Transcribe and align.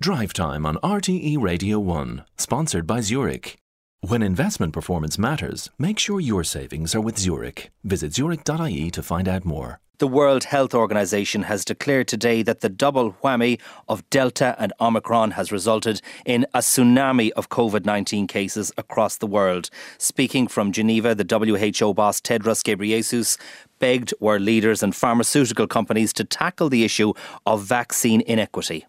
Drive 0.00 0.32
Time 0.32 0.66
on 0.66 0.76
RTE 0.78 1.40
Radio 1.40 1.78
1, 1.78 2.24
sponsored 2.36 2.84
by 2.84 3.00
Zurich. 3.00 3.56
When 4.00 4.24
investment 4.24 4.72
performance 4.72 5.18
matters, 5.18 5.70
make 5.78 6.00
sure 6.00 6.18
your 6.18 6.42
savings 6.42 6.96
are 6.96 7.00
with 7.00 7.16
Zurich. 7.16 7.70
Visit 7.84 8.12
zurich.ie 8.12 8.90
to 8.90 9.02
find 9.02 9.28
out 9.28 9.44
more. 9.44 9.78
The 9.98 10.08
World 10.08 10.44
Health 10.44 10.74
Organization 10.74 11.44
has 11.44 11.64
declared 11.64 12.08
today 12.08 12.42
that 12.42 12.60
the 12.60 12.68
double 12.68 13.12
whammy 13.22 13.60
of 13.88 14.08
Delta 14.10 14.56
and 14.58 14.72
Omicron 14.80 15.30
has 15.30 15.52
resulted 15.52 16.02
in 16.26 16.44
a 16.52 16.58
tsunami 16.58 17.30
of 17.30 17.48
COVID 17.48 17.86
19 17.86 18.26
cases 18.26 18.72
across 18.76 19.16
the 19.16 19.28
world. 19.28 19.70
Speaking 19.96 20.48
from 20.48 20.72
Geneva, 20.72 21.14
the 21.14 21.24
WHO 21.24 21.94
boss 21.94 22.20
Tedros 22.20 22.64
Ghebreyesus 22.64 23.38
begged 23.78 24.12
world 24.18 24.42
leaders 24.42 24.82
and 24.82 24.94
pharmaceutical 24.94 25.68
companies 25.68 26.12
to 26.14 26.24
tackle 26.24 26.68
the 26.68 26.84
issue 26.84 27.12
of 27.46 27.62
vaccine 27.62 28.22
inequity. 28.22 28.84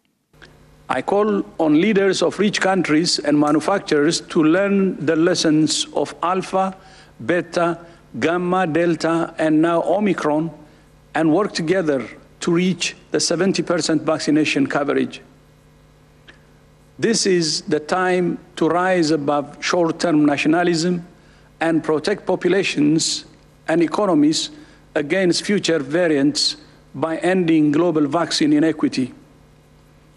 I 0.88 1.02
call 1.02 1.43
on 1.59 1.81
leaders 1.81 2.21
of 2.21 2.38
rich 2.38 2.61
countries 2.61 3.17
and 3.17 3.39
manufacturers 3.39 4.21
to 4.21 4.43
learn 4.43 5.03
the 5.03 5.16
lessons 5.16 5.88
of 5.93 6.13
Alpha, 6.21 6.77
Beta, 7.26 7.80
Gamma, 8.20 8.67
Delta, 8.67 9.34
and 9.40 9.62
now 9.62 9.81
Omicron 9.81 10.52
and 11.16 11.34
work 11.34 11.53
together 11.53 12.07
to 12.41 12.52
reach 12.52 12.95
the 13.12 13.17
70% 13.17 14.02
vaccination 14.02 14.67
coverage. 14.67 15.21
This 16.99 17.26
is 17.26 17.62
the 17.63 17.79
time 17.79 18.38
to 18.55 18.70
rise 18.70 19.12
above 19.12 19.57
short 19.63 19.99
term 19.99 20.23
nationalism 20.26 21.05
and 21.59 21.84
protect 21.84 22.26
populations 22.26 23.26
and 23.67 23.81
economies 23.81 24.52
against 24.93 25.43
future 25.43 25.79
variants 25.79 26.57
by 26.93 27.17
ending 27.17 27.71
global 27.71 28.07
vaccine 28.07 28.54
inequity. 28.54 29.13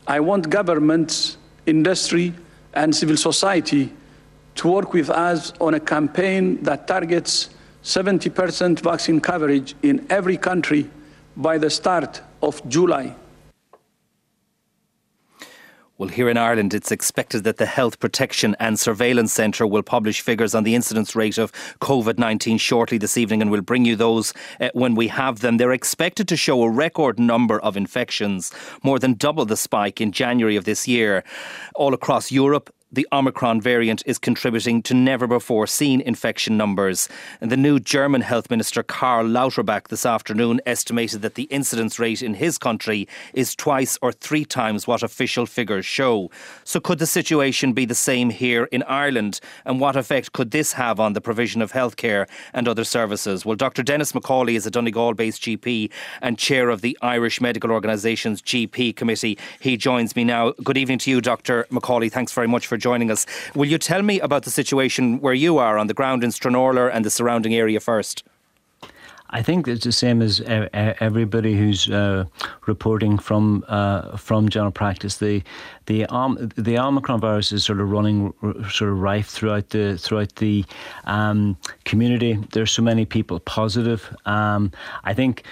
I 0.08 0.20
want 0.20 0.48
governments, 0.48 1.36
industry, 1.66 2.32
and 2.72 2.96
civil 2.96 3.18
society 3.18 3.92
to 4.54 4.68
work 4.68 4.94
with 4.94 5.10
us 5.10 5.52
on 5.60 5.74
a 5.74 5.80
campaign 5.80 6.62
that 6.62 6.88
targets 6.88 7.50
70% 7.84 8.80
vaccine 8.80 9.20
coverage 9.20 9.74
in 9.82 10.06
every 10.08 10.38
country 10.38 10.88
by 11.36 11.58
the 11.58 11.68
start 11.68 12.22
of 12.42 12.66
July. 12.70 13.14
Well, 15.98 16.10
here 16.10 16.28
in 16.28 16.36
Ireland, 16.36 16.74
it's 16.74 16.92
expected 16.92 17.42
that 17.42 17.56
the 17.56 17.66
Health 17.66 17.98
Protection 17.98 18.54
and 18.60 18.78
Surveillance 18.78 19.32
Centre 19.32 19.66
will 19.66 19.82
publish 19.82 20.20
figures 20.20 20.54
on 20.54 20.62
the 20.62 20.76
incidence 20.76 21.16
rate 21.16 21.38
of 21.38 21.50
COVID 21.80 22.18
19 22.18 22.56
shortly 22.58 22.98
this 22.98 23.18
evening, 23.18 23.42
and 23.42 23.50
we'll 23.50 23.62
bring 23.62 23.84
you 23.84 23.96
those 23.96 24.32
uh, 24.60 24.68
when 24.74 24.94
we 24.94 25.08
have 25.08 25.40
them. 25.40 25.56
They're 25.56 25.72
expected 25.72 26.28
to 26.28 26.36
show 26.36 26.62
a 26.62 26.70
record 26.70 27.18
number 27.18 27.58
of 27.58 27.76
infections, 27.76 28.52
more 28.84 29.00
than 29.00 29.14
double 29.14 29.44
the 29.44 29.56
spike 29.56 30.00
in 30.00 30.12
January 30.12 30.54
of 30.54 30.66
this 30.66 30.86
year. 30.86 31.24
All 31.74 31.92
across 31.92 32.30
Europe, 32.30 32.72
the 32.90 33.06
Omicron 33.12 33.60
variant 33.60 34.02
is 34.06 34.18
contributing 34.18 34.82
to 34.82 34.94
never 34.94 35.26
before 35.26 35.66
seen 35.66 36.00
infection 36.00 36.56
numbers. 36.56 37.08
And 37.40 37.52
the 37.52 37.56
new 37.56 37.78
German 37.78 38.22
Health 38.22 38.50
Minister 38.50 38.82
Karl 38.82 39.26
Lauterbach 39.26 39.88
this 39.88 40.06
afternoon 40.06 40.62
estimated 40.64 41.20
that 41.20 41.34
the 41.34 41.44
incidence 41.44 41.98
rate 41.98 42.22
in 42.22 42.34
his 42.34 42.56
country 42.56 43.06
is 43.34 43.54
twice 43.54 43.98
or 44.00 44.10
three 44.10 44.46
times 44.46 44.86
what 44.86 45.02
official 45.02 45.44
figures 45.44 45.84
show. 45.84 46.30
So, 46.64 46.80
could 46.80 46.98
the 46.98 47.06
situation 47.06 47.74
be 47.74 47.84
the 47.84 47.94
same 47.94 48.30
here 48.30 48.64
in 48.72 48.82
Ireland? 48.84 49.40
And 49.66 49.80
what 49.80 49.96
effect 49.96 50.32
could 50.32 50.50
this 50.50 50.72
have 50.72 50.98
on 50.98 51.12
the 51.12 51.20
provision 51.20 51.60
of 51.60 51.72
healthcare 51.72 52.26
and 52.54 52.66
other 52.66 52.84
services? 52.84 53.44
Well, 53.44 53.56
Dr. 53.56 53.82
Denis 53.82 54.12
McCauley 54.12 54.54
is 54.54 54.66
a 54.66 54.70
Donegal 54.70 55.12
based 55.12 55.42
GP 55.42 55.90
and 56.22 56.38
chair 56.38 56.70
of 56.70 56.80
the 56.80 56.96
Irish 57.02 57.40
Medical 57.42 57.70
Organisation's 57.70 58.40
GP 58.40 58.96
Committee. 58.96 59.36
He 59.60 59.76
joins 59.76 60.16
me 60.16 60.24
now. 60.24 60.52
Good 60.64 60.78
evening 60.78 60.98
to 61.00 61.10
you, 61.10 61.20
Dr. 61.20 61.66
McCauley. 61.70 62.10
Thanks 62.10 62.32
very 62.32 62.48
much 62.48 62.66
for 62.66 62.77
joining 62.78 63.10
us. 63.10 63.26
Will 63.54 63.68
you 63.68 63.78
tell 63.78 64.02
me 64.02 64.20
about 64.20 64.44
the 64.44 64.50
situation 64.50 65.20
where 65.20 65.34
you 65.34 65.58
are 65.58 65.78
on 65.78 65.86
the 65.86 65.94
ground 65.94 66.24
in 66.24 66.30
Stranorlar 66.30 66.90
and 66.92 67.04
the 67.04 67.10
surrounding 67.10 67.54
area 67.54 67.80
first? 67.80 68.24
I 69.30 69.42
think 69.42 69.68
it's 69.68 69.84
the 69.84 69.92
same 69.92 70.22
as 70.22 70.40
everybody 70.40 71.54
who's 71.54 71.90
uh, 71.90 72.24
reporting 72.66 73.18
from 73.18 73.62
uh, 73.68 74.16
from 74.16 74.48
general 74.48 74.72
practice. 74.72 75.18
The 75.18 75.42
the 75.84 76.06
um, 76.06 76.50
the 76.56 76.78
Omicron 76.78 77.20
virus 77.20 77.52
is 77.52 77.64
sort 77.64 77.80
of 77.80 77.90
running 77.90 78.32
sort 78.70 78.90
of 78.90 79.00
rife 79.00 79.28
throughout 79.28 79.68
the 79.68 79.98
throughout 79.98 80.36
the 80.36 80.64
um, 81.04 81.58
community. 81.84 82.38
There's 82.52 82.70
so 82.70 82.82
many 82.82 83.04
people 83.04 83.38
positive. 83.40 84.16
Um, 84.24 84.72
I 85.04 85.12
think 85.12 85.44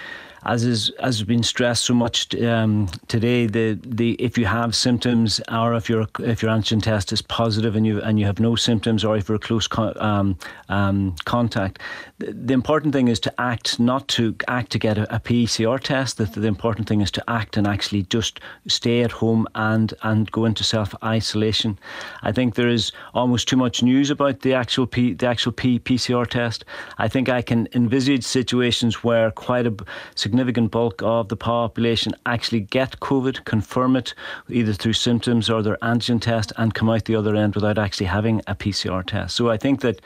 as 0.47 0.63
is 0.63 0.89
as 0.99 1.17
has 1.17 1.23
been 1.23 1.43
stressed 1.43 1.83
so 1.83 1.93
much 1.93 2.33
um, 2.41 2.87
today, 3.07 3.47
the 3.47 3.77
the 3.83 4.13
if 4.13 4.37
you 4.37 4.45
have 4.45 4.75
symptoms 4.75 5.41
or 5.51 5.75
if 5.75 5.89
your 5.89 6.07
if 6.19 6.41
your 6.41 6.51
antigen 6.51 6.81
test 6.81 7.11
is 7.11 7.21
positive 7.21 7.75
and 7.75 7.85
you 7.85 8.01
and 8.01 8.19
you 8.19 8.25
have 8.25 8.39
no 8.39 8.55
symptoms 8.55 9.03
or 9.03 9.17
if 9.17 9.27
you're 9.27 9.35
a 9.35 9.39
close 9.39 9.67
um, 9.97 10.37
um, 10.69 11.15
contact, 11.25 11.79
the, 12.19 12.31
the, 12.31 12.53
important 12.53 12.93
thing 12.93 13.07
is 13.09 13.19
to 13.19 13.33
act, 13.39 13.79
not 13.79 14.07
to 14.07 14.35
act 14.47 14.71
to 14.71 14.79
get 14.79 14.97
a, 14.97 15.15
a 15.15 15.19
PCR 15.19 15.79
test. 15.79 16.17
The, 16.17 16.25
the 16.25 16.47
important 16.47 16.87
thing 16.87 17.01
is 17.01 17.11
to 17.11 17.23
act 17.27 17.57
and 17.57 17.67
actually 17.67 18.03
just 18.03 18.39
stay 18.67 19.01
at 19.01 19.11
home 19.11 19.47
and 19.55 19.93
and 20.03 20.31
go 20.31 20.45
into 20.45 20.63
self 20.63 20.95
isolation. 21.03 21.77
I 22.23 22.31
think 22.31 22.55
there 22.55 22.69
is 22.69 22.91
almost 23.13 23.47
too 23.47 23.57
much 23.57 23.83
news 23.83 24.09
about 24.09 24.41
the 24.41 24.53
actual 24.53 24.87
P, 24.87 25.13
the 25.13 25.27
actual 25.27 25.51
P, 25.51 25.79
PCR 25.79 26.25
test. 26.27 26.63
I 26.97 27.07
think 27.07 27.27
I 27.27 27.41
can 27.41 27.67
envisage 27.73 28.23
situations 28.23 29.03
where 29.03 29.31
quite 29.31 29.67
a 29.67 29.75
significant 30.15 30.36
significant 30.37 30.69
bulk 30.69 31.01
of 31.01 31.29
the 31.29 31.35
population 31.35 32.13
actually 32.27 32.59
get 32.59 32.99
COVID, 32.99 33.43
confirm 33.45 33.95
it 33.95 34.13
either 34.49 34.71
through 34.71 34.93
symptoms 34.93 35.49
or 35.49 35.63
their 35.63 35.77
antigen 35.77 36.21
test, 36.21 36.53
and 36.57 36.75
come 36.75 36.91
out 36.91 37.05
the 37.05 37.15
other 37.15 37.35
end 37.35 37.55
without 37.55 37.79
actually 37.79 38.05
having 38.05 38.39
a 38.45 38.53
PCR 38.53 39.03
test. 39.03 39.35
So 39.35 39.49
I 39.49 39.57
think 39.57 39.81
that 39.81 39.99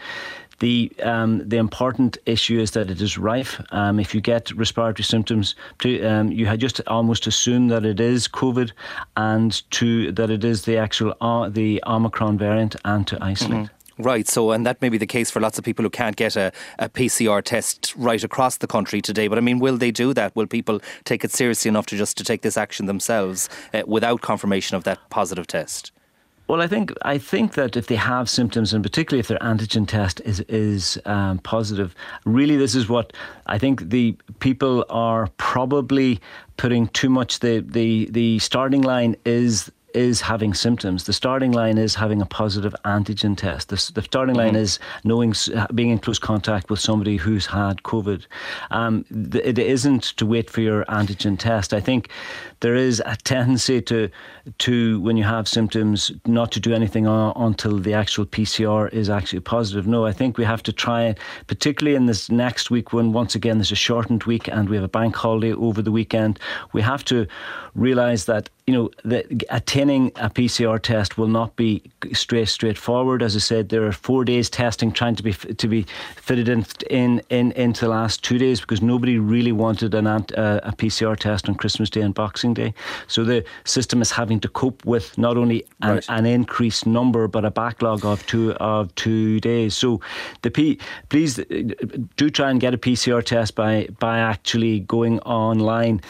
the 0.59 0.89
um, 1.03 1.49
the 1.49 1.57
important 1.57 2.17
issue 2.25 2.61
is 2.61 2.71
that 2.71 2.89
it 2.89 3.01
is 3.01 3.17
rife. 3.17 3.59
Um, 3.71 3.99
if 3.99 4.15
you 4.15 4.21
get 4.21 4.51
respiratory 4.51 5.03
symptoms, 5.03 5.55
to, 5.79 6.01
um, 6.05 6.31
you 6.31 6.45
had 6.45 6.61
just 6.61 6.79
almost 6.87 7.27
assume 7.27 7.67
that 7.67 7.83
it 7.83 7.99
is 7.99 8.29
COVID, 8.29 8.71
and 9.17 9.69
to 9.71 10.13
that 10.13 10.29
it 10.29 10.45
is 10.45 10.63
the 10.63 10.77
actual 10.77 11.13
uh, 11.19 11.49
the 11.49 11.83
Omicron 11.85 12.37
variant, 12.37 12.77
and 12.85 13.05
to 13.07 13.17
isolate. 13.21 13.65
Mm-hmm. 13.65 13.80
Right, 14.03 14.27
so 14.27 14.51
and 14.51 14.65
that 14.65 14.81
may 14.81 14.89
be 14.89 14.97
the 14.97 15.05
case 15.05 15.29
for 15.29 15.39
lots 15.39 15.59
of 15.59 15.63
people 15.63 15.83
who 15.83 15.89
can't 15.89 16.15
get 16.15 16.35
a, 16.35 16.51
a 16.79 16.89
PCR 16.89 17.43
test 17.43 17.93
right 17.95 18.23
across 18.23 18.57
the 18.57 18.67
country 18.67 18.99
today. 18.99 19.27
But 19.27 19.37
I 19.37 19.41
mean, 19.41 19.59
will 19.59 19.77
they 19.77 19.91
do 19.91 20.13
that? 20.13 20.35
Will 20.35 20.47
people 20.47 20.81
take 21.03 21.23
it 21.23 21.31
seriously 21.31 21.69
enough 21.69 21.85
to 21.87 21.97
just 21.97 22.17
to 22.17 22.23
take 22.23 22.41
this 22.41 22.57
action 22.57 22.87
themselves 22.87 23.47
uh, 23.73 23.83
without 23.85 24.21
confirmation 24.21 24.75
of 24.75 24.85
that 24.85 24.97
positive 25.09 25.45
test? 25.45 25.91
Well, 26.47 26.61
I 26.61 26.67
think 26.67 26.91
I 27.03 27.17
think 27.17 27.53
that 27.53 27.77
if 27.77 27.87
they 27.87 27.95
have 27.95 28.29
symptoms, 28.29 28.73
and 28.73 28.83
particularly 28.83 29.21
if 29.21 29.27
their 29.27 29.39
antigen 29.39 29.87
test 29.87 30.19
is 30.25 30.41
is 30.41 30.99
um, 31.05 31.37
positive, 31.39 31.95
really 32.25 32.57
this 32.57 32.75
is 32.75 32.89
what 32.89 33.13
I 33.45 33.57
think 33.57 33.89
the 33.89 34.17
people 34.39 34.83
are 34.89 35.27
probably 35.37 36.19
putting 36.57 36.87
too 36.87 37.09
much. 37.09 37.39
The 37.39 37.59
the 37.65 38.09
the 38.11 38.39
starting 38.39 38.81
line 38.81 39.15
is 39.25 39.71
is 39.93 40.21
having 40.21 40.53
symptoms. 40.53 41.05
The 41.05 41.13
starting 41.13 41.51
line 41.51 41.77
is 41.77 41.95
having 41.95 42.21
a 42.21 42.25
positive 42.25 42.75
antigen 42.85 43.37
test. 43.37 43.69
The, 43.69 43.91
the 43.93 44.01
starting 44.01 44.35
mm-hmm. 44.35 44.45
line 44.45 44.55
is 44.55 44.79
knowing, 45.03 45.33
being 45.73 45.89
in 45.89 45.99
close 45.99 46.19
contact 46.19 46.69
with 46.69 46.79
somebody 46.79 47.17
who's 47.17 47.45
had 47.45 47.83
COVID. 47.83 48.25
Um, 48.71 49.05
it 49.33 49.57
isn't 49.57 50.03
to 50.17 50.25
wait 50.25 50.49
for 50.49 50.61
your 50.61 50.85
antigen 50.85 51.37
test. 51.37 51.73
I 51.73 51.79
think 51.79 52.09
there 52.61 52.75
is 52.75 53.01
a 53.05 53.15
tendency 53.17 53.81
to, 53.81 54.09
to 54.59 55.01
when 55.01 55.17
you 55.17 55.23
have 55.23 55.47
symptoms, 55.47 56.11
not 56.25 56.51
to 56.51 56.59
do 56.59 56.73
anything 56.73 57.07
on, 57.07 57.33
until 57.35 57.79
the 57.79 57.93
actual 57.93 58.25
PCR 58.25 58.91
is 58.93 59.09
actually 59.09 59.39
positive. 59.39 59.87
No, 59.87 60.05
I 60.05 60.11
think 60.11 60.37
we 60.37 60.45
have 60.45 60.63
to 60.63 60.73
try, 60.73 61.15
particularly 61.47 61.95
in 61.95 62.05
this 62.05 62.29
next 62.29 62.69
week 62.71 62.93
when 62.93 63.13
once 63.13 63.35
again 63.35 63.57
there's 63.57 63.71
a 63.71 63.75
shortened 63.75 64.23
week 64.25 64.47
and 64.47 64.69
we 64.69 64.75
have 64.75 64.85
a 64.85 64.89
bank 64.89 65.15
holiday 65.15 65.53
over 65.53 65.81
the 65.81 65.91
weekend. 65.91 66.39
We 66.73 66.81
have 66.81 67.03
to 67.05 67.27
realise 67.73 68.25
that 68.25 68.49
you 68.67 68.73
know, 68.73 68.89
the, 69.03 69.25
attaining 69.49 70.07
a 70.17 70.29
PCR 70.29 70.81
test 70.81 71.17
will 71.17 71.27
not 71.27 71.55
be 71.55 71.81
straight 72.13 72.47
straightforward. 72.47 73.23
As 73.23 73.35
I 73.35 73.39
said, 73.39 73.69
there 73.69 73.85
are 73.85 73.91
four 73.91 74.23
days 74.23 74.49
testing 74.49 74.91
trying 74.91 75.15
to 75.15 75.23
be 75.23 75.33
to 75.33 75.67
be 75.67 75.85
fitted 76.15 76.47
in 76.47 76.65
in, 76.89 77.21
in 77.29 77.51
into 77.53 77.81
the 77.81 77.89
last 77.89 78.23
two 78.23 78.37
days 78.37 78.61
because 78.61 78.81
nobody 78.81 79.17
really 79.17 79.51
wanted 79.51 79.93
an 79.95 80.07
uh, 80.07 80.23
a 80.63 80.71
PCR 80.71 81.17
test 81.17 81.49
on 81.49 81.55
Christmas 81.55 81.89
Day 81.89 82.01
and 82.01 82.13
Boxing 82.13 82.53
Day. 82.53 82.73
So 83.07 83.23
the 83.23 83.43
system 83.65 84.01
is 84.01 84.11
having 84.11 84.39
to 84.41 84.47
cope 84.47 84.85
with 84.85 85.17
not 85.17 85.37
only 85.37 85.63
an, 85.81 85.95
right. 85.95 86.05
an 86.09 86.25
increased 86.25 86.85
number 86.85 87.27
but 87.27 87.45
a 87.45 87.51
backlog 87.51 88.05
of 88.05 88.25
two 88.27 88.53
of 88.53 88.93
two 88.95 89.39
days. 89.39 89.75
So 89.75 90.01
the 90.43 90.51
P, 90.51 90.79
please 91.09 91.39
uh, 91.39 91.43
do 92.17 92.29
try 92.29 92.51
and 92.51 92.59
get 92.59 92.73
a 92.73 92.77
PCR 92.77 93.23
test 93.23 93.55
by 93.55 93.87
by 93.99 94.19
actually 94.19 94.81
going 94.81 95.19
online 95.21 96.01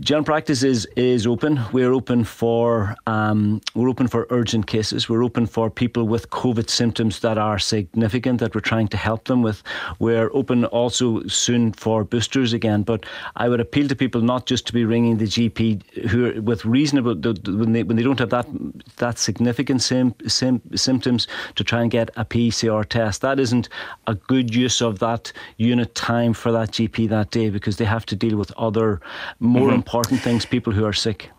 General 0.00 0.24
practice 0.24 0.64
is 0.64 0.88
is 0.96 1.24
open. 1.24 1.60
We're 1.72 1.92
open 1.92 2.24
for 2.24 2.96
um, 3.06 3.60
we're 3.76 3.88
open 3.88 4.08
for 4.08 4.26
urgent 4.30 4.66
cases. 4.66 5.08
We're 5.08 5.22
open 5.22 5.46
for 5.46 5.70
people 5.70 6.08
with 6.08 6.30
COVID 6.30 6.68
symptoms 6.68 7.20
that 7.20 7.38
are 7.38 7.60
significant 7.60 8.40
that 8.40 8.56
we're 8.56 8.60
trying 8.60 8.88
to 8.88 8.96
help 8.96 9.26
them 9.26 9.40
with. 9.40 9.62
We're 10.00 10.30
open 10.32 10.64
also 10.64 11.24
soon 11.28 11.72
for 11.72 12.02
boosters 12.02 12.52
again. 12.52 12.82
But 12.82 13.06
I 13.36 13.48
would 13.48 13.60
appeal 13.60 13.86
to 13.86 13.94
people 13.94 14.20
not 14.20 14.46
just 14.46 14.66
to 14.66 14.72
be 14.72 14.84
ringing 14.84 15.18
the 15.18 15.26
GP 15.26 16.08
who 16.08 16.26
are 16.26 16.40
with 16.40 16.64
reasonable 16.64 17.14
when 17.14 17.72
they 17.72 17.84
when 17.84 17.96
they 17.96 18.02
don't 18.02 18.18
have 18.18 18.30
that 18.30 18.48
that 18.96 19.18
significant 19.18 19.80
sim, 19.80 20.12
sim, 20.26 20.60
symptoms 20.74 21.28
to 21.54 21.62
try 21.62 21.82
and 21.82 21.90
get 21.92 22.10
a 22.16 22.24
PCR 22.24 22.84
test. 22.84 23.20
That 23.20 23.38
isn't 23.38 23.68
a 24.08 24.16
good 24.16 24.52
use 24.56 24.82
of 24.82 24.98
that 24.98 25.32
unit 25.56 25.94
time 25.94 26.32
for 26.32 26.50
that 26.50 26.72
GP 26.72 27.08
that 27.10 27.30
day 27.30 27.48
because 27.48 27.76
they 27.76 27.84
have 27.84 28.06
to 28.06 28.16
deal 28.16 28.36
with 28.36 28.50
other 28.56 29.00
more 29.38 29.68
mm-hmm. 29.68 29.83
Important 29.84 30.22
things, 30.22 30.46
people 30.46 30.72
who 30.72 30.86
are 30.86 30.94
sick. 30.94 31.30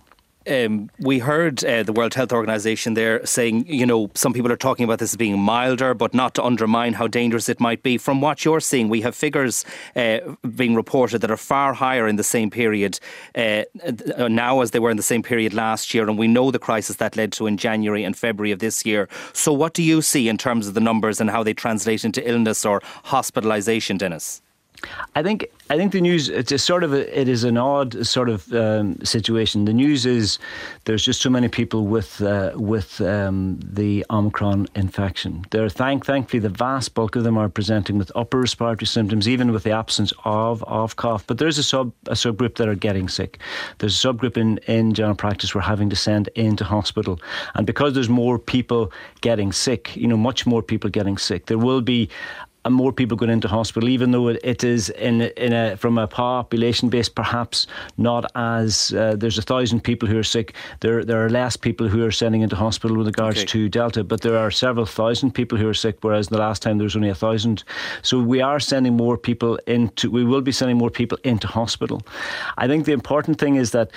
Um, 0.48 0.92
we 1.00 1.18
heard 1.18 1.66
uh, 1.66 1.82
the 1.82 1.92
World 1.92 2.14
Health 2.14 2.32
Organization 2.32 2.94
there 2.94 3.26
saying, 3.26 3.66
you 3.66 3.88
know, 3.88 4.12
some 4.14 4.34
people 4.34 4.52
are 4.52 4.56
talking 4.56 4.84
about 4.84 5.00
this 5.00 5.14
as 5.14 5.18
being 5.18 5.40
milder, 5.40 5.96
but 5.96 6.14
not 6.14 6.36
to 6.36 6.44
undermine 6.44 6.94
how 6.94 7.08
dangerous 7.08 7.50
it 7.50 7.60
might 7.60 7.82
be. 7.82 7.98
From 7.98 8.22
what 8.22 8.46
you're 8.46 8.60
seeing, 8.60 8.88
we 8.88 9.02
have 9.02 9.16
figures 9.16 9.66
uh, 9.96 10.20
being 10.56 10.76
reported 10.76 11.22
that 11.22 11.32
are 11.32 11.38
far 11.38 11.74
higher 11.74 12.08
in 12.08 12.18
the 12.18 12.24
same 12.24 12.52
period 12.52 13.00
uh, 13.34 13.64
now 14.30 14.62
as 14.62 14.70
they 14.70 14.78
were 14.78 14.92
in 14.92 14.98
the 14.98 15.02
same 15.02 15.24
period 15.24 15.56
last 15.56 15.92
year, 15.96 16.08
and 16.08 16.20
we 16.20 16.28
know 16.28 16.52
the 16.52 16.60
crisis 16.60 16.98
that 16.98 17.18
led 17.18 17.32
to 17.32 17.48
in 17.48 17.58
January 17.58 18.04
and 18.04 18.16
February 18.16 18.52
of 18.52 18.60
this 18.60 18.86
year. 18.86 19.10
So, 19.34 19.52
what 19.54 19.74
do 19.74 19.82
you 19.82 20.04
see 20.04 20.30
in 20.30 20.38
terms 20.38 20.68
of 20.68 20.76
the 20.76 20.82
numbers 20.82 21.20
and 21.20 21.32
how 21.32 21.42
they 21.42 21.56
translate 21.56 22.06
into 22.06 22.22
illness 22.30 22.64
or 22.64 22.82
hospitalisation, 23.06 23.98
Denis? 23.98 24.44
I 25.16 25.24
think 25.24 25.48
I 25.70 25.78
think 25.78 25.94
the 25.94 26.02
news 26.02 26.30
it's 26.30 26.52
a 26.52 26.58
sort 26.58 26.84
of 26.84 26.94
a, 26.94 27.20
it 27.20 27.28
is 27.28 27.44
an 27.44 27.58
odd 27.58 28.06
sort 28.06 28.30
of 28.30 28.52
um, 28.54 28.98
situation. 29.04 29.66
The 29.66 29.74
news 29.74 30.06
is 30.06 30.38
there's 30.84 31.04
just 31.04 31.22
so 31.22 31.30
many 31.30 31.48
people 31.48 31.88
with 31.88 32.22
uh, 32.22 32.52
with 32.56 33.02
um, 33.02 33.60
the 33.62 34.06
Omicron 34.10 34.68
infection. 34.76 35.46
There, 35.52 35.68
thank 35.70 36.06
thankfully, 36.06 36.40
the 36.40 36.50
vast 36.50 36.94
bulk 36.94 37.16
of 37.16 37.24
them 37.24 37.38
are 37.38 37.50
presenting 37.50 37.98
with 37.98 38.12
upper 38.16 38.40
respiratory 38.42 38.88
symptoms, 38.88 39.28
even 39.28 39.52
with 39.52 39.64
the 39.64 39.72
absence 39.72 40.14
of 40.24 40.64
of 40.64 40.98
cough. 40.98 41.26
But 41.26 41.38
there's 41.38 41.58
a 41.58 41.64
sub 41.64 41.92
a 42.08 42.14
subgroup 42.14 42.56
that 42.56 42.68
are 42.68 42.76
getting 42.76 43.10
sick. 43.10 43.40
There's 43.80 44.04
a 44.04 44.08
subgroup 44.08 44.38
in 44.38 44.60
in 44.68 44.94
general 44.94 45.16
practice 45.16 45.56
we're 45.56 45.62
having 45.62 45.90
to 45.90 45.96
send 45.96 46.28
into 46.36 46.64
hospital, 46.64 47.20
and 47.56 47.66
because 47.66 47.94
there's 47.94 48.10
more 48.10 48.38
people 48.38 48.92
getting 49.22 49.52
sick, 49.52 49.96
you 49.96 50.08
know, 50.08 50.18
much 50.18 50.46
more 50.46 50.62
people 50.62 50.90
getting 50.90 51.18
sick, 51.18 51.46
there 51.46 51.58
will 51.58 51.82
be 51.82 52.10
and 52.66 52.74
more 52.74 52.92
people 52.92 53.16
going 53.16 53.32
into 53.32 53.48
hospital, 53.48 53.88
even 53.88 54.12
though 54.12 54.28
it 54.28 54.64
is 54.64 54.90
in 54.90 55.22
in 55.22 55.54
a 55.54 55.78
from 55.78 55.98
a 55.98 56.08
population 56.08 56.90
base 56.90 57.08
perhaps 57.08 57.68
not 57.98 58.26
as 58.36 58.94
uh, 58.94 59.16
there's 59.16 59.38
a 59.38 59.42
thousand 59.42 59.82
people 59.82 60.10
who 60.10 60.18
are 60.18 60.24
sick. 60.24 60.54
There 60.82 61.06
there 61.06 61.24
are 61.24 61.30
less 61.30 61.56
people 61.56 61.88
who 61.88 62.04
are 62.04 62.12
sending 62.12 62.42
into 62.42 62.56
hospital 62.56 62.98
with 62.98 63.08
regards 63.08 63.40
okay. 63.40 63.48
to 63.48 63.70
Delta, 63.70 64.04
but 64.04 64.22
there 64.22 64.38
are 64.38 64.52
several 64.52 64.86
thousand 64.86 65.32
people 65.32 65.58
who 65.58 65.70
are 65.70 65.74
sick, 65.74 65.98
whereas 66.02 66.28
the 66.28 66.40
last 66.40 66.62
time 66.62 66.78
there 66.78 66.86
was 66.86 66.96
only 66.96 67.10
a 67.10 67.16
thousand. 67.16 67.64
So 68.02 68.20
we 68.20 68.42
are 68.42 68.60
sending 68.60 68.98
more 68.98 69.18
people 69.18 69.60
into. 69.68 70.10
We 70.10 70.26
will 70.26 70.42
be 70.42 70.52
sending 70.52 70.78
more 70.78 70.90
people 70.90 71.18
into 71.24 71.48
hospital. 71.48 72.02
I 72.58 72.68
think 72.68 72.86
the 72.86 72.94
important 72.94 73.40
thing 73.40 73.56
is 73.56 73.72
that 73.72 73.92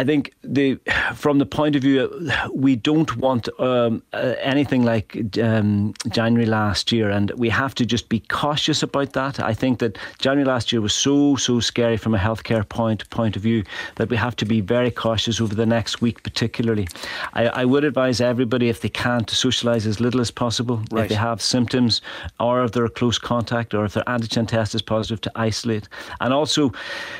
I 0.00 0.04
think 0.04 0.32
the 0.42 0.78
from 1.14 1.38
the 1.38 1.44
point 1.44 1.76
of 1.76 1.82
view, 1.82 2.08
we 2.54 2.74
don't 2.74 3.14
want 3.18 3.50
um, 3.60 4.02
uh, 4.14 4.34
anything 4.40 4.82
like 4.82 5.36
um, 5.38 5.92
January 6.08 6.46
last 6.46 6.90
year, 6.90 7.10
and 7.10 7.30
we 7.32 7.50
have 7.50 7.74
to 7.74 7.84
just 7.84 8.08
be 8.08 8.20
cautious 8.20 8.82
about 8.82 9.12
that. 9.12 9.38
I 9.40 9.52
think 9.52 9.78
that 9.80 9.98
January 10.18 10.46
last 10.46 10.72
year 10.72 10.80
was 10.80 10.94
so 10.94 11.36
so 11.36 11.60
scary 11.60 11.98
from 11.98 12.14
a 12.14 12.18
healthcare 12.18 12.66
point 12.66 13.10
point 13.10 13.36
of 13.36 13.42
view 13.42 13.62
that 13.96 14.08
we 14.08 14.16
have 14.16 14.36
to 14.36 14.46
be 14.46 14.62
very 14.62 14.90
cautious 14.90 15.38
over 15.38 15.54
the 15.54 15.66
next 15.66 16.00
week, 16.00 16.22
particularly. 16.22 16.88
I, 17.34 17.48
I 17.48 17.64
would 17.66 17.84
advise 17.84 18.22
everybody 18.22 18.70
if 18.70 18.80
they 18.80 18.88
can 18.88 19.24
to 19.24 19.34
socialise 19.34 19.84
as 19.84 20.00
little 20.00 20.22
as 20.22 20.30
possible. 20.30 20.82
Right. 20.90 21.02
If 21.02 21.08
they 21.10 21.16
have 21.16 21.42
symptoms, 21.42 22.00
or 22.38 22.64
if 22.64 22.72
they're 22.72 22.86
a 22.86 22.96
close 23.00 23.18
contact, 23.18 23.74
or 23.74 23.84
if 23.84 23.92
their 23.92 24.04
antigen 24.04 24.48
test 24.48 24.74
is 24.74 24.80
positive, 24.80 25.20
to 25.20 25.32
isolate. 25.36 25.90
And 26.20 26.32
also, 26.32 26.72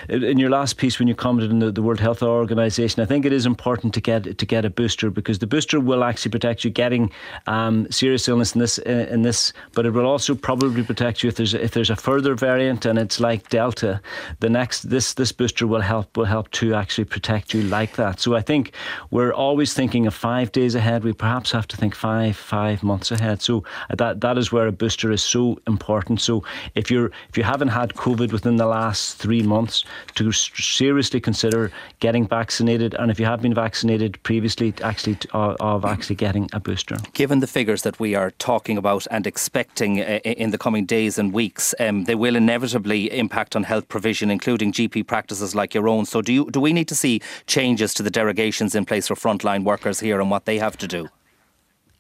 in 0.09 0.39
your 0.39 0.49
last 0.49 0.79
piece, 0.79 0.99
when 0.99 1.09
you 1.09 1.15
commented 1.15 1.51
on 1.51 1.59
the, 1.59 1.71
the 1.71 1.83
World 1.83 2.01
Health 2.01 2.23
Organization 2.23 2.70
organisation, 2.71 3.03
I 3.03 3.07
think 3.07 3.27
it 3.27 3.33
is 3.33 3.47
important 3.47 3.95
to 3.95 4.01
get 4.01 4.39
to 4.39 4.47
get 4.47 4.65
a 4.65 4.71
booster 4.71 5.11
because 5.11 5.39
the 5.41 5.47
booster 5.47 5.81
will 5.81 6.05
actually 6.05 6.31
protect 6.31 6.65
you 6.65 6.71
getting 6.71 7.11
um, 7.47 7.91
serious 7.91 8.29
illness 8.29 8.55
in 8.55 8.61
this 8.61 8.79
uh, 8.79 9.09
in 9.11 9.23
this, 9.23 9.53
but 9.75 9.87
it 9.87 9.91
will 9.91 10.07
also 10.07 10.35
probably 10.35 10.83
protect 10.83 11.23
you 11.23 11.29
if 11.29 11.35
there's 11.35 11.55
if 11.55 11.73
there's 11.73 11.91
a 11.91 11.97
further 11.97 12.35
variant 12.35 12.87
and 12.87 12.99
it's 12.99 13.19
like 13.19 13.49
Delta. 13.51 14.01
The 14.39 14.49
next 14.49 14.91
this 14.91 15.15
this 15.15 15.33
booster 15.33 15.67
will 15.67 15.81
help 15.81 16.17
will 16.17 16.27
help 16.27 16.51
to 16.53 16.75
actually 16.75 17.07
protect 17.07 17.55
you 17.55 17.63
like 17.63 17.97
that. 17.97 18.21
So 18.21 18.37
I 18.37 18.43
think 18.43 18.73
we're 19.11 19.33
always 19.33 19.75
thinking 19.75 20.07
of 20.07 20.15
five 20.15 20.53
days 20.53 20.75
ahead. 20.75 21.05
We 21.05 21.13
perhaps 21.13 21.53
have 21.53 21.67
to 21.69 21.77
think 21.77 21.95
five 21.95 22.37
five 22.37 22.83
months 22.83 23.11
ahead. 23.11 23.43
So 23.43 23.65
that 23.97 24.21
that 24.21 24.39
is 24.39 24.53
where 24.53 24.69
a 24.69 24.73
booster 24.73 25.11
is 25.13 25.23
so 25.23 25.59
important. 25.67 26.21
So 26.21 26.45
if 26.75 26.91
you're 26.91 27.11
if 27.31 27.37
you 27.37 27.45
haven't 27.45 27.73
had 27.73 27.95
COVID 27.95 28.33
within 28.33 28.57
the 28.57 28.67
last 28.67 29.17
three 29.19 29.43
months, 29.43 29.85
to 30.15 30.33
seriously 30.33 31.21
consider 31.21 31.73
getting 31.99 32.29
vaccinated 32.29 32.50
vaccinated, 32.51 32.95
and 32.95 33.13
if 33.13 33.21
you 33.21 33.27
have 33.27 33.41
been 33.41 33.55
vaccinated 33.55 34.21
previously, 34.25 34.75
actually 34.83 35.17
uh, 35.33 35.55
of 35.61 35.85
actually 35.85 36.17
getting 36.17 36.51
a 36.53 36.59
booster. 36.59 36.97
Given 37.13 37.39
the 37.39 37.47
figures 37.47 37.83
that 37.83 38.01
we 38.01 38.17
are 38.17 38.33
talking 38.33 38.77
about 38.77 39.07
and 39.13 39.25
expecting 39.25 40.01
uh, 40.01 40.19
in 40.25 40.51
the 40.51 40.59
coming 40.59 40.85
days 40.85 41.17
and 41.17 41.33
weeks, 41.33 41.77
um, 41.79 42.07
they 42.07 42.17
will 42.17 42.35
inevitably 42.35 43.17
impact 43.17 43.55
on 43.55 43.63
health 43.63 43.87
provision, 43.89 44.33
including 44.33 44.73
GP 44.73 45.07
practices 45.07 45.55
like 45.55 45.75
your 45.75 45.87
own. 45.87 46.07
So, 46.07 46.23
do 46.23 46.33
you 46.33 46.51
do 46.51 46.61
we 46.61 46.73
need 46.73 46.89
to 46.89 46.97
see 46.97 47.21
changes 47.47 47.95
to 47.95 48.03
the 48.03 48.11
derogations 48.11 48.75
in 48.75 48.85
place 48.85 49.07
for 49.07 49.15
frontline 49.15 49.63
workers 49.63 50.01
here 50.01 50.21
and 50.21 50.29
what 50.29 50.45
they 50.45 50.59
have 50.59 50.77
to 50.79 50.89
do? 50.89 51.09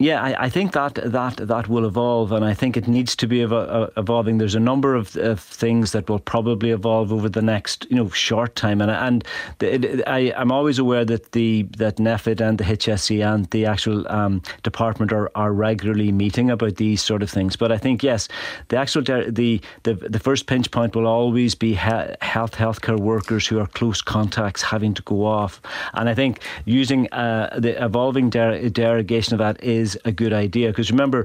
Yeah, 0.00 0.22
I, 0.22 0.44
I, 0.44 0.48
think 0.48 0.72
that 0.72 0.94
that 0.94 1.36
that 1.36 1.68
will 1.68 1.84
evolve, 1.84 2.32
and 2.32 2.42
I 2.42 2.54
think 2.54 2.78
it 2.78 2.88
needs 2.88 3.14
to 3.16 3.26
be 3.26 3.44
uh, 3.44 3.88
evolving. 3.98 4.38
There's 4.38 4.54
a 4.54 4.60
number 4.60 4.94
of, 4.94 5.14
of, 5.16 5.40
things 5.40 5.92
that 5.92 6.08
will 6.08 6.18
probably 6.18 6.70
evolve 6.70 7.12
over 7.12 7.28
the 7.28 7.42
next 7.42 7.86
you 7.90 7.96
know 7.96 8.08
short 8.08 8.56
time, 8.56 8.80
and 8.80 8.90
and 8.90 9.24
the, 9.58 9.74
it, 9.74 10.08
I 10.08 10.32
I'm 10.34 10.50
always 10.50 10.78
aware 10.78 11.04
that 11.04 11.32
the 11.32 11.64
that 11.76 11.98
NPHET 11.98 12.40
and 12.40 12.56
the 12.56 12.64
HSE 12.64 13.22
and 13.22 13.44
the 13.50 13.66
actual 13.66 14.10
um, 14.10 14.40
department 14.62 15.12
are, 15.12 15.30
are 15.34 15.52
regularly 15.52 16.12
meeting 16.12 16.50
about 16.50 16.76
these 16.76 17.02
sort 17.02 17.22
of 17.22 17.28
things. 17.28 17.54
But 17.56 17.70
I 17.70 17.76
think 17.76 18.02
yes, 18.02 18.26
the 18.68 18.78
actual 18.78 19.02
the 19.02 19.60
the 19.82 19.92
the 19.92 20.18
first 20.18 20.46
pinch 20.46 20.70
point 20.70 20.96
will 20.96 21.06
always 21.06 21.54
be 21.54 21.74
he- 21.74 22.14
health 22.22 22.52
healthcare 22.52 22.98
workers 22.98 23.46
who 23.46 23.58
are 23.58 23.66
close 23.66 24.00
contacts 24.00 24.62
having 24.62 24.94
to 24.94 25.02
go 25.02 25.26
off, 25.26 25.60
and 25.92 26.08
I 26.08 26.14
think 26.14 26.40
using 26.64 27.06
uh, 27.12 27.54
the 27.58 27.84
evolving 27.84 28.30
der- 28.30 28.70
derogation 28.70 29.34
of 29.34 29.40
that 29.40 29.62
is 29.62 29.89
is 29.94 30.00
a 30.04 30.12
good 30.12 30.32
idea 30.32 30.68
because 30.68 30.90
remember 30.90 31.24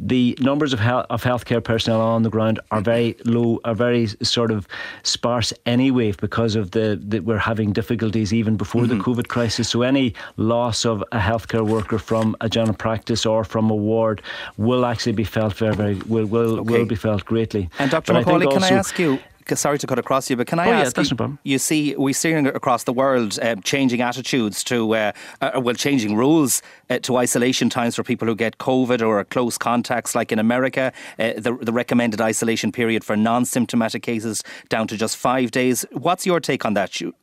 the 0.00 0.36
numbers 0.40 0.72
of 0.72 0.80
health, 0.80 1.06
of 1.10 1.22
healthcare 1.22 1.62
personnel 1.62 2.00
on 2.00 2.22
the 2.22 2.30
ground 2.30 2.60
are 2.70 2.80
very 2.80 3.16
low, 3.24 3.60
are 3.64 3.74
very 3.74 4.06
sort 4.22 4.50
of 4.50 4.66
sparse 5.02 5.52
anyway 5.64 6.12
because 6.12 6.56
of 6.56 6.70
the 6.70 7.00
that 7.06 7.24
we're 7.24 7.38
having 7.38 7.72
difficulties 7.72 8.32
even 8.32 8.56
before 8.56 8.82
mm-hmm. 8.82 8.98
the 8.98 9.04
COVID 9.04 9.28
crisis. 9.28 9.68
So 9.68 9.82
any 9.82 10.14
loss 10.36 10.84
of 10.84 11.02
a 11.12 11.18
healthcare 11.18 11.66
worker 11.66 11.98
from 11.98 12.36
a 12.40 12.48
general 12.48 12.76
practice 12.76 13.26
or 13.26 13.44
from 13.44 13.70
a 13.70 13.76
ward 13.76 14.22
will 14.56 14.84
actually 14.84 15.12
be 15.12 15.24
felt 15.24 15.54
very, 15.54 15.74
very 15.74 15.94
will 16.06 16.26
will, 16.26 16.60
okay. 16.60 16.72
will 16.72 16.86
be 16.86 16.96
felt 16.96 17.24
greatly. 17.24 17.68
And 17.78 17.90
Dr. 17.90 18.12
McCauley, 18.14 18.50
can 18.50 18.62
I 18.62 18.70
ask 18.70 18.98
you? 18.98 19.18
Sorry 19.54 19.78
to 19.78 19.86
cut 19.86 19.98
across 19.98 20.28
you, 20.28 20.36
but 20.36 20.46
can 20.46 20.58
I 20.58 20.68
oh, 20.68 20.72
ask? 20.72 20.96
Yeah, 20.96 21.04
you, 21.04 21.16
no 21.18 21.38
you 21.44 21.58
see, 21.58 21.94
we're 21.96 22.14
seeing 22.14 22.46
across 22.46 22.84
the 22.84 22.92
world 22.92 23.38
uh, 23.40 23.56
changing 23.56 24.00
attitudes 24.00 24.64
to, 24.64 24.94
uh, 24.94 25.12
uh, 25.40 25.60
well, 25.62 25.74
changing 25.74 26.16
rules 26.16 26.62
uh, 26.90 26.98
to 27.00 27.16
isolation 27.16 27.70
times 27.70 27.94
for 27.94 28.02
people 28.02 28.26
who 28.26 28.34
get 28.34 28.58
COVID 28.58 29.06
or 29.06 29.22
close 29.24 29.56
contacts, 29.56 30.14
like 30.14 30.32
in 30.32 30.38
America, 30.38 30.92
uh, 31.18 31.34
the, 31.36 31.56
the 31.60 31.72
recommended 31.72 32.20
isolation 32.20 32.72
period 32.72 33.04
for 33.04 33.16
non-symptomatic 33.16 34.02
cases 34.02 34.42
down 34.68 34.88
to 34.88 34.96
just 34.96 35.16
five 35.16 35.50
days. 35.50 35.84
What's 35.92 36.26
your 36.26 36.40
take 36.40 36.64
on 36.64 36.74
that? 36.74 36.92
Shoot? 36.92 37.14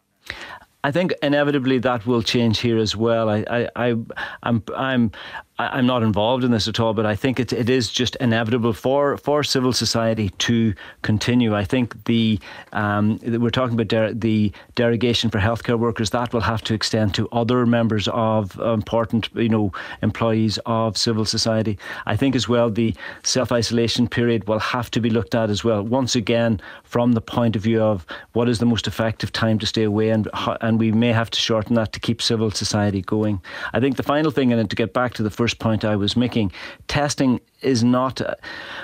I 0.85 0.91
think 0.91 1.13
inevitably 1.21 1.79
that 1.79 2.05
will 2.05 2.21
change 2.21 2.59
here 2.59 2.77
as 2.77 2.93
well. 2.95 3.29
I, 3.29 3.45
I, 3.49 3.69
I 3.75 3.95
I'm, 4.43 4.63
I'm, 4.75 5.11
I'm 5.59 5.85
not 5.85 6.01
involved 6.01 6.43
in 6.43 6.49
this 6.49 6.67
at 6.67 6.79
all, 6.79 6.95
but 6.95 7.05
I 7.05 7.15
think 7.15 7.39
it, 7.39 7.53
it 7.53 7.69
is 7.69 7.91
just 7.91 8.15
inevitable 8.15 8.73
for, 8.73 9.17
for 9.17 9.43
civil 9.43 9.71
society 9.71 10.29
to 10.39 10.73
continue. 11.03 11.55
I 11.55 11.63
think 11.63 12.05
the 12.05 12.39
um, 12.71 13.19
we're 13.23 13.51
talking 13.51 13.75
about 13.75 13.87
der- 13.87 14.13
the 14.13 14.51
derogation 14.73 15.29
for 15.29 15.37
healthcare 15.37 15.77
workers 15.77 16.09
that 16.09 16.33
will 16.33 16.41
have 16.41 16.63
to 16.63 16.73
extend 16.73 17.13
to 17.15 17.29
other 17.29 17.67
members 17.67 18.07
of 18.07 18.57
important, 18.59 19.29
you 19.35 19.49
know, 19.49 19.71
employees 20.01 20.57
of 20.65 20.97
civil 20.97 21.23
society. 21.23 21.77
I 22.07 22.15
think 22.15 22.35
as 22.35 22.49
well 22.49 22.71
the 22.71 22.95
self 23.21 23.51
isolation 23.51 24.07
period 24.07 24.47
will 24.47 24.59
have 24.59 24.89
to 24.91 24.99
be 24.99 25.11
looked 25.11 25.35
at 25.35 25.51
as 25.51 25.63
well. 25.63 25.83
Once 25.83 26.15
again, 26.15 26.59
from 26.83 27.11
the 27.11 27.21
point 27.21 27.55
of 27.55 27.61
view 27.61 27.81
of 27.81 28.07
what 28.31 28.49
is 28.49 28.57
the 28.57 28.65
most 28.65 28.87
effective 28.87 29.31
time 29.31 29.59
to 29.59 29.67
stay 29.67 29.83
away, 29.83 30.09
and 30.09 30.27
and 30.61 30.79
we 30.79 30.91
may 30.91 31.11
have 31.11 31.29
to 31.29 31.39
shorten 31.39 31.75
that 31.75 31.93
to 31.93 31.99
keep 31.99 32.23
civil 32.23 32.49
society 32.49 33.03
going. 33.03 33.39
I 33.71 33.79
think 33.79 33.97
the 33.97 34.03
final 34.03 34.31
thing, 34.31 34.51
and 34.51 34.67
to 34.67 34.75
get 34.75 34.93
back 34.93 35.13
to 35.13 35.23
the 35.23 35.29
first 35.29 35.42
point 35.51 35.83
I 35.83 35.95
was 35.95 36.15
making, 36.15 36.51
testing 36.87 37.39
is 37.63 37.83
not 37.83 38.21
uh, 38.21 38.35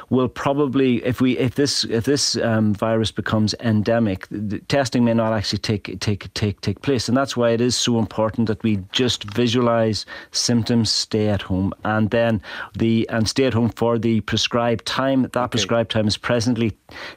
will 0.09 0.27
probably 0.27 1.03
if 1.05 1.21
we 1.21 1.38
if 1.38 1.55
this 1.55 1.83
if 1.86 2.05
this 2.05 2.36
um, 2.38 2.74
virus 2.74 3.12
becomes 3.12 3.55
endemic, 3.59 4.27
testing 4.67 5.05
may 5.05 5.13
not 5.13 5.33
actually 5.33 5.59
take 5.59 6.00
take 6.00 6.33
take 6.33 6.62
take 6.62 6.81
place, 6.81 7.07
and 7.07 7.17
that's 7.17 7.38
why 7.38 7.51
it 7.51 7.62
is 7.62 7.75
so 7.75 8.00
important 8.00 8.48
that 8.48 8.62
we 8.63 8.79
just 8.91 9.24
visualize 9.33 10.05
symptoms, 10.31 10.91
stay 10.91 11.29
at 11.29 11.41
home, 11.41 11.74
and 11.83 12.09
then 12.09 12.41
the 12.77 13.07
and 13.09 13.27
stay 13.27 13.45
at 13.45 13.53
home 13.53 13.69
for 13.69 13.98
the 13.98 14.21
prescribed 14.21 14.86
time. 14.86 15.24
That 15.24 15.36
okay. 15.38 15.50
prescribed 15.50 15.91
time 15.91 16.07
is 16.07 16.17
presently 16.17 16.75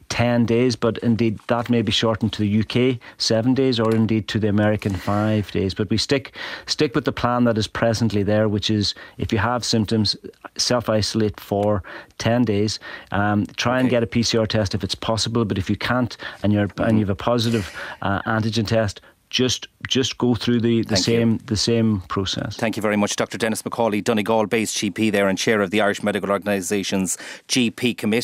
ten 0.08 0.46
days, 0.46 0.76
but 0.76 0.98
indeed 0.98 1.38
that 1.48 1.70
may 1.70 1.82
be 1.82 1.92
shortened 1.92 2.32
to 2.34 2.42
the 2.42 2.60
UK 2.60 2.98
seven 3.18 3.54
days, 3.54 3.80
or 3.80 3.94
indeed 3.94 4.28
to 4.28 4.38
the 4.38 4.48
American 4.48 4.94
five 4.94 5.50
days. 5.50 5.74
But 5.74 5.90
we 5.90 5.96
stick 5.96 6.36
stick 6.66 6.94
with 6.94 7.04
the 7.04 7.12
plan 7.12 7.44
that 7.44 7.58
is 7.58 7.66
presently 7.66 8.22
there, 8.22 8.48
which 8.48 8.70
is 8.70 8.94
if 9.18 9.32
you 9.32 9.38
have 9.38 9.64
symptoms, 9.64 10.16
self 10.56 10.88
isolate 10.88 11.38
for 11.40 11.82
ten 12.18 12.44
days. 12.44 12.78
Um, 13.10 13.46
try 13.56 13.74
okay. 13.74 13.80
and 13.80 13.90
get 13.90 14.02
a 14.02 14.06
PCR 14.06 14.46
test 14.46 14.74
if 14.74 14.84
it's 14.84 14.94
possible, 14.94 15.44
but 15.44 15.58
if 15.58 15.68
you 15.70 15.76
can't 15.76 16.16
and 16.42 16.52
you're 16.52 16.68
mm-hmm. 16.68 16.88
and 16.88 16.98
you 16.98 17.04
have 17.04 17.10
a 17.10 17.14
positive 17.14 17.74
uh, 18.02 18.22
antigen 18.22 18.66
test, 18.66 19.00
just 19.32 19.66
just 19.88 20.18
go 20.18 20.34
through 20.34 20.60
the, 20.60 20.82
the 20.82 20.96
same 20.96 21.32
you. 21.32 21.38
the 21.46 21.56
same 21.56 22.02
process. 22.02 22.56
Thank 22.56 22.76
you 22.76 22.82
very 22.82 22.96
much, 22.96 23.16
Dr. 23.16 23.38
Denis 23.38 23.62
McCauley, 23.62 24.04
Donegal 24.04 24.46
based 24.46 24.76
GP 24.76 25.10
there 25.10 25.26
and 25.26 25.38
chair 25.38 25.62
of 25.62 25.70
the 25.70 25.80
Irish 25.80 26.02
Medical 26.02 26.30
Organisation's 26.30 27.16
GP 27.48 27.96
Committee. 27.96 28.22